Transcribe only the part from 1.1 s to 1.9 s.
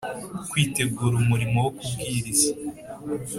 umurimo wo